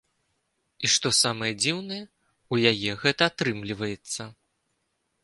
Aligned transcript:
І 0.87 0.89
што 0.93 1.11
самае 1.23 1.49
дзіўнае, 1.61 1.99
у 2.57 2.61
яе 2.71 2.91
гэта 3.05 3.21
атрымліваецца! 3.33 4.21